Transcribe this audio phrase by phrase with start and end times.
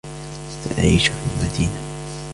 [0.49, 1.79] سأعيش في المدينة.